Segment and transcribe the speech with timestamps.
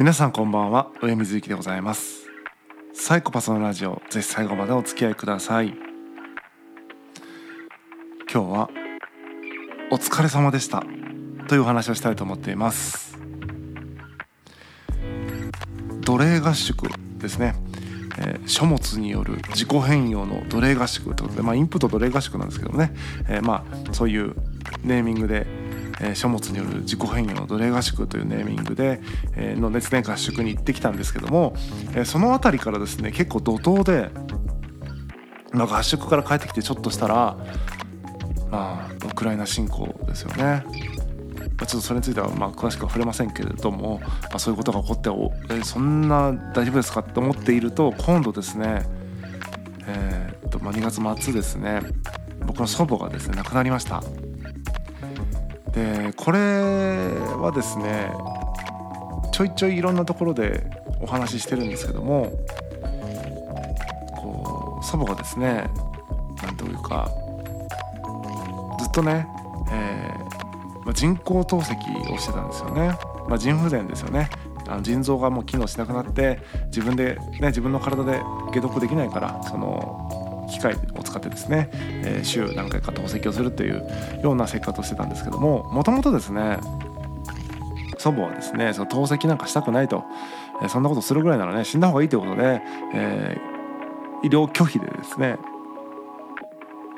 [0.00, 0.90] 皆さんこんばんは。
[1.02, 2.26] 上水幸でございます。
[2.94, 5.74] サイコパスのラジオぜひ最後までお付き合いください。
[8.32, 8.70] 今日は
[9.90, 10.82] お疲れ様でした。
[11.48, 13.18] というお話をしたいと思っています。
[16.00, 17.54] 奴隷合宿ですね、
[18.20, 22.94] えー、書物による自己変容の奴隷合宿ということで、まあ、インプット奴隷合宿なんですけどもね、
[23.28, 24.34] えー、まあそういう
[24.82, 25.46] ネーミングで
[26.02, 29.00] え書物による自己変容の奴隷合宿というネーミングで、
[29.36, 31.54] えの熱伝合宿に行ってきたんですけども、
[31.94, 34.10] えその辺りからですね結構怒涛で、
[35.52, 37.36] まあ、合宿から帰ってきてちょっとしたら
[38.50, 40.64] まあウクライナ侵攻ですよね。
[41.66, 48.86] ちょっとそれについてはまあ詳しくは触れませんけれども、まあ、そういうことが起こっておえそんな大丈夫ですかって思っていると今度ですね、
[49.86, 51.82] えー、っとまあ、2月末ですね
[52.46, 54.02] 僕の祖母がですね亡くなりました。
[55.72, 58.12] でこれはですね
[59.32, 60.64] ちょいちょいいろんなところで
[61.00, 62.32] お話ししてるんですけども
[64.16, 65.70] こう祖母がですね
[66.42, 67.10] 何というか
[68.78, 69.26] ずっとね、
[69.70, 74.28] えーまあ、人工透析をしてたんですよね、まあ、腎不全ですよね。
[74.68, 80.76] あの腎臓がもう機能しなくなって自分で、ね、自分の体で解毒できないからその機械
[81.10, 83.84] 使ってですね、えー、週何回か透析をするという
[84.22, 86.58] ような生活をしてたんですけどももともとですね
[87.98, 90.04] 祖母はですねその透析なんかしたくないと、
[90.62, 92.62] えー、そんなことするぐらいならね死んだ方がいいということで、
[92.94, 95.36] えー、医療拒否でですね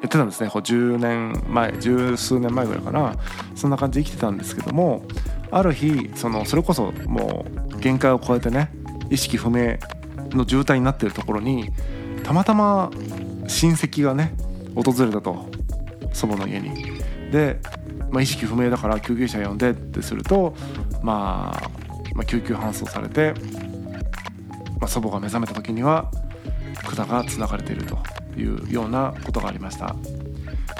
[0.00, 0.48] やってたんですね。
[0.48, 3.16] こう10年前十数年前ぐらいかな。
[3.56, 5.02] そんな感じで生きてたんですけども
[5.50, 8.70] ある日そのそれこそもう限界を超えてね
[9.10, 9.76] 意識不明
[10.30, 11.70] の渋滞になってるところに
[12.22, 12.90] たまたま
[13.48, 14.34] 親戚がね
[14.74, 15.46] 訪れたと
[16.12, 16.98] 祖母の家に。
[17.32, 17.60] で、
[18.10, 20.54] まあ、意識不明だから救急車呼んでってすると、
[21.02, 21.70] まあ、
[22.14, 23.34] まあ救急搬送されて、
[24.80, 26.10] まあ、祖母が目覚めた時には
[26.96, 27.98] 管がつながれていると
[28.38, 29.94] いうようなことがありました。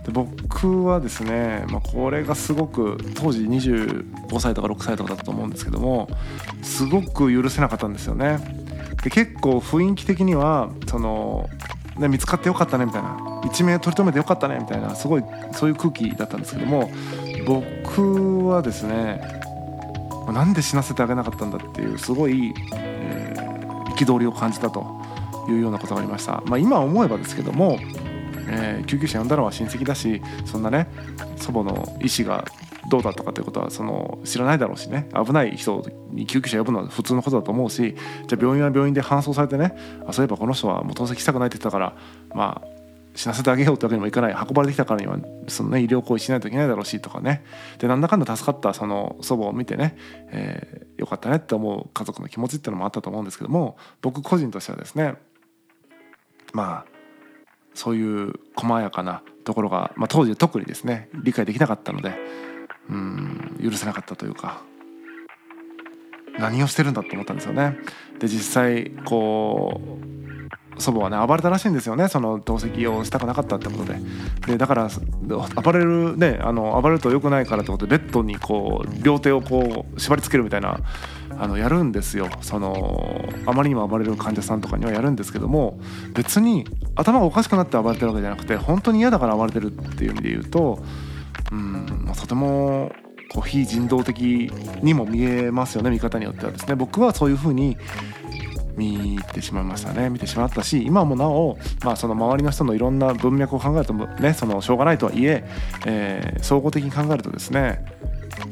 [0.04, 6.08] で僕はですね、まあ、これがすごく当時25歳とか6歳とかだったと思うんですけども
[6.62, 8.38] すごく許せなかったんですよね。
[9.02, 11.48] で結構雰囲気的にはその
[11.98, 13.16] ね、見つかってよかったねみたいな。
[13.44, 14.94] 一命取り留めてよかったねみたいな。
[14.94, 16.90] すごいそういう空気だったんですけども
[17.46, 19.20] 僕はですね
[20.32, 25.00] なんで死なせてあげなかったんだっていうすごい憤、えー、りを感じたと
[25.48, 27.78] いうようなことがありました、まあ、今思えばですけども、
[28.48, 30.86] えー、救急車呼んだのは親戚だしそんなね
[31.36, 32.44] 祖母の意思が
[32.88, 35.08] どうだとかっていうことはその知らないだろうしね。
[35.14, 37.94] 危ない人に救急車呼ぶのは普通のことだと思うし
[38.26, 39.76] じゃあ病院は病院で搬送されてね
[40.06, 41.96] あそういえばこの人はもう透析したくないって言ったから
[42.34, 42.78] まあ
[43.14, 44.32] 死なせてあげようってわけにもいかない。
[44.32, 45.18] 運ばれてきたからには
[45.48, 47.44] その、ね、医療行為しないといけないだろうしとかね。
[47.78, 49.96] でなんだかんだ助かったその祖母を見てね、
[50.30, 55.14] えー、よかったねって思う家族の気持ちってのもあったと思うんですけども僕個人としてはですね
[56.52, 56.98] まあ
[57.74, 62.12] そういう細やかなところが、まあ、当時特にですね理解できなかったので
[62.90, 64.62] うん許せなかったというか
[66.38, 67.76] 何をしてるんだと思ったんですよね。
[68.18, 69.80] で実際こ
[70.76, 72.08] う祖母はね暴れたらしいんですよね。
[72.08, 73.98] その透析をしたくなかったってことで。
[74.46, 74.88] でだから
[75.62, 80.78] 暴れるねあの暴れると良くないからってことでベッドにこう両手をこう縛り付けるみたいな
[81.36, 82.28] あのやるんですよ。
[82.40, 85.80] そのあまりにも暴れる患者さんとかにはやるんですけども
[86.14, 90.78] 別に頭がおかしくなって暴れてるわけじゃなくて本当に嫌だから暴れてるっていう意味で言うと
[91.50, 92.92] うんま、とても
[93.30, 94.50] こう非人道的
[94.82, 97.76] にも見えますよね見方によってはですね僕はそういうふうに
[98.76, 105.44] 見てしまいましたね見てしまったし今もなお、まあ、その周りの人のいろんな文脈を考えるとねそのしょうがないとはいえ
[105.86, 107.84] えー、総合的に考えるとですね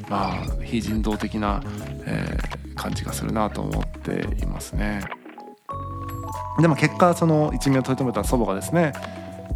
[0.08, 1.62] まあ非人道的な、
[2.06, 5.04] えー、感じがするなと思っていますね。
[6.60, 8.92] でも結果その一命を取り留めた祖母がですね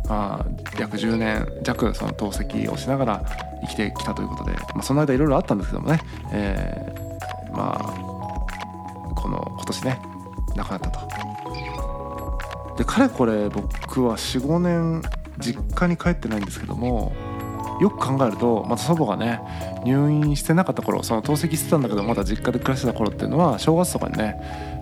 [0.08, 0.46] まあ、
[0.78, 3.24] 約10年弱その透析をしながら
[3.62, 6.00] 生きてきたということで、まあ、その間いろいろあったんですけどもね、
[6.32, 9.98] えー、まあこの今年ね
[10.56, 11.10] 亡くなったと。
[12.76, 15.02] でかれこれ僕は45年
[15.38, 17.12] 実家に帰ってないんですけども
[17.80, 19.40] よく考えるとまた祖母がね
[19.84, 24.36] 入院してなかった頃その透析してたんだけどまだ実家で暮らしてた頃っていうのは正月とかにね、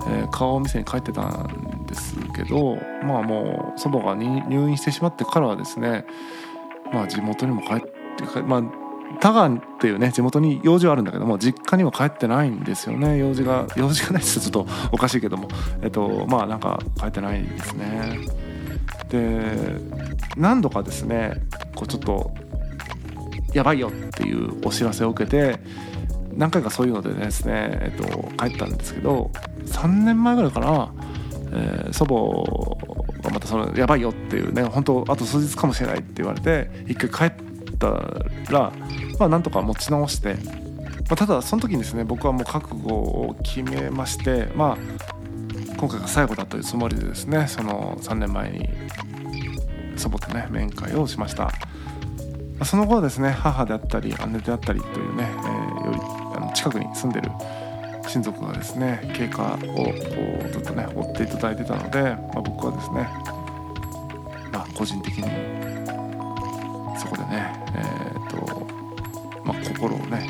[0.09, 6.05] えー、顔を見せに帰ってたんですけどまあもう祖母が入院してしまってからはですね
[6.93, 8.63] まあ地元にも帰ってまあ
[9.21, 13.17] 田川っていうね地元に用事はあるんだけども実家には帰ってないんですよね。
[13.19, 15.49] 用事が用事がないってちょっとおかしいけども
[15.83, 18.19] えっとまあなんか帰ってないですね。
[19.09, 19.77] で
[20.37, 21.43] 何度かですね
[21.75, 22.31] こうちょっと
[23.55, 25.59] やばいよっていうお知らせを受けて
[26.37, 29.31] 何回かそういうのでですね、えっと、帰ったんですけど
[29.67, 30.93] 3年前ぐらいかな、
[31.53, 37.89] えー、祖母がまたそのやばいよっていうね本当あと数日かもしれないって言われて一回帰った
[38.51, 38.73] ら
[39.19, 40.41] まあなんとか持ち直して、ま
[41.11, 44.79] あ、ただその時にですね僕はもう覚悟を決めましてまあ
[45.77, 48.69] 今回が最後だというつもりでですねその3年前に
[49.97, 51.51] 祖母とね面会をしました。
[52.65, 56.01] その後はですね母であったり姉であったりというね、えー、より
[56.37, 57.31] あの近くに住んでる
[58.09, 59.93] 親族がですね経過をこ
[60.47, 63.09] うずっとね追っていただいてたので、まあ、僕はですね、
[64.51, 65.25] まあ、個人的に
[66.99, 68.67] そこでねえっ、と、
[69.45, 70.27] まあ、心をね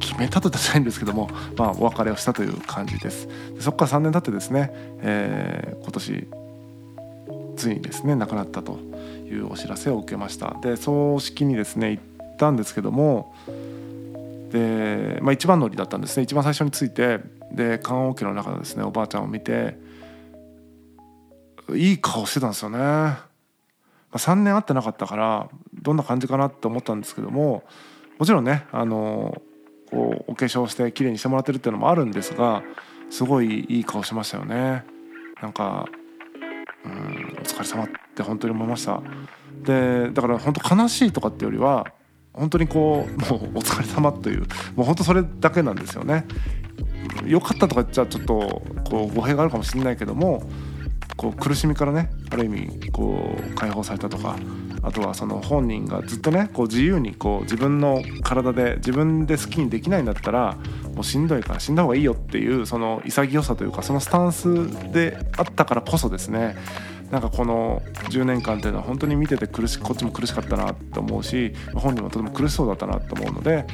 [0.00, 3.28] 決めたと言ったらないんですけども、まあ、お別れをしたという感じです。
[3.54, 4.70] でそこから3年経ってですね、
[5.02, 6.28] えー、今年
[7.56, 8.78] ついにですね亡くなったと
[9.28, 10.56] いうお知らせを受けました。
[10.62, 13.34] で葬式にですね行ったんですけども
[14.50, 16.22] で、まあ、一番乗りだったんですね。
[16.24, 17.36] 一番最初に着いて。
[17.52, 19.76] で棺桶の中のですねおばあちゃんを見て
[21.74, 23.18] いい顔してたんですよね、ま
[24.12, 27.64] あ、3年会ってなかったからどんな感じかなって思ったんですけども
[28.18, 29.40] もちろんねあの
[29.90, 32.62] こうお化粧して綺麗にしてもらってるっていうのもあるんですが
[33.10, 34.84] すごいいい顔しましたよね。
[35.40, 35.86] なんか
[36.84, 39.00] うんお疲れ様って本当に思いました。
[39.62, 41.86] でだから本当悲しいとかってよりは
[42.36, 44.40] 本当にこうもうお疲れ様という
[44.76, 46.26] もう本当それだけなんですよね。
[47.26, 50.42] 良かったとか言っちゃちょっとこう語弊があるかもしれないけども
[51.16, 54.36] こう苦しみからねある意味こう解放されたとか
[54.82, 60.56] あとはその本人がずっとねこう自由にこう自分の体で自分で好きにできないんだったら
[60.94, 66.56] もうしんどいから死んだ方がいいよっていうその潔さというかそのスタンスであったからこそですね
[67.10, 73.64] なんかこの10年間っていうのは本当に見てて苦しこっちも苦しかったなと思うし本人もとても苦しそうだったなと思うので、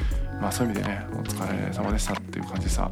[0.41, 2.91] まあ、そういう意味でねお疲れ様でしたっていう感じさ。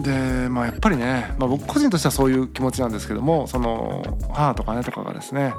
[0.00, 5.52] でまあやっぱりね、まあ、僕個人としてはそういう気持ちなんですけどもその母とか姉とかがですね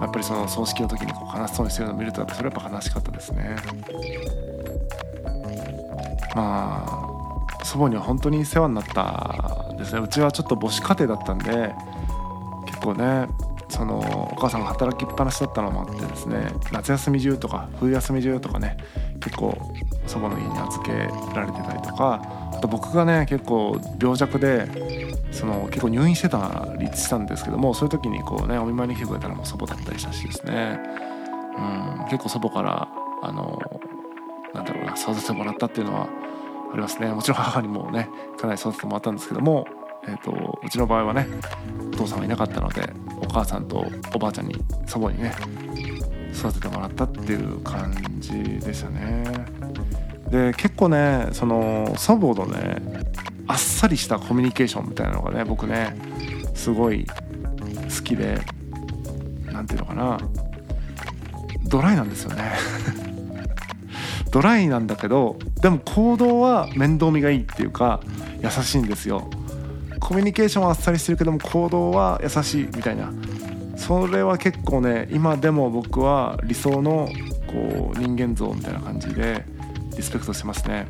[0.00, 3.56] やっぱりその葬式の時にこう悲しそうにしてるのを見るとそれはやっぱ悲しかったですね。
[6.34, 6.86] ま
[7.60, 10.00] あ祖母には本当に世話になったですね。
[10.00, 11.74] うちはちょっと母子家庭だったんで
[12.66, 13.28] 結構ね
[13.68, 13.98] その
[14.32, 18.76] お母さんが働きっぱなしだったのもあってですね夏休み中とか冬休み中とかね
[19.22, 19.56] 結構
[20.06, 20.92] 祖母の家に預け
[21.34, 22.20] られてたりとか
[22.52, 24.68] あと僕がね結構病弱で
[25.32, 30.78] その結構入院してたりしたんですけどもそういう時にこうねお見舞いに来てくれたのも祖母だったりしたしですね、
[31.56, 32.88] うん、結構祖母から
[33.22, 33.58] あの
[34.52, 36.08] なんだろうな育ててもらったっていうのは
[36.72, 37.08] ありますね。
[37.08, 38.08] もちろん母にもね
[38.40, 39.66] かなり育ててもらったんですけども、
[40.08, 41.26] えーと、うちの場合はね
[41.92, 42.90] お父さんがいなかったので
[43.20, 43.84] お母さんと
[44.14, 45.34] おばあちゃんに祖母にね
[46.34, 49.24] 育ててもらったっていう感じでしたね。
[50.30, 52.80] で結構ねその祖母のね
[53.46, 55.94] あっさりしたコミュニケーションみたいなのがね僕ね
[56.54, 58.40] すごい好きで
[59.52, 60.18] 何ていうのかな
[61.64, 63.11] ドライなんですよね。
[64.32, 68.00] ドライなんだけどでも行動は面倒見がいいっていうか
[68.42, 69.30] 優しいんですよ。
[70.00, 73.12] コミュニケーションはあっさりしてるけども行動は優しいみたいな。
[73.76, 77.08] それは結構ね今でも僕は理想の
[77.46, 79.44] こう人間像みたいな感じで
[79.96, 80.86] リスペクトしてますね。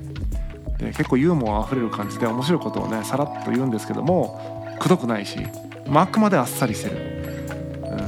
[0.78, 5.38] で結構ユーモアあふれる感じで面白いことをねさらっと言うんですけどもくどくないし、
[5.88, 6.96] まあ、あくまであっさりしてる、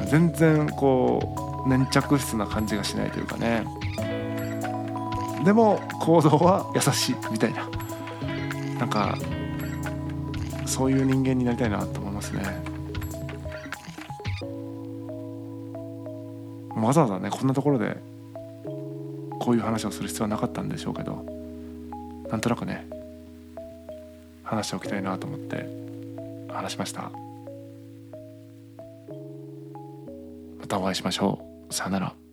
[0.01, 3.65] うん、全然こう粘着質な感じがしないというかね。
[5.45, 7.69] でも行動は優しいみたいな。
[8.79, 9.17] なんか
[10.67, 12.43] そういう人間になりたいなと思いますね。
[16.75, 17.97] わざわざねこんなところで
[19.41, 21.25] こういう話をする必要はなかったんでしょうけど
[22.29, 22.87] なんとなくね
[24.43, 25.67] 話しておきたいなと思って
[26.53, 27.11] 話しました。
[30.61, 31.39] またお会いしましょ
[31.71, 31.75] う。
[31.75, 32.24] さよなら。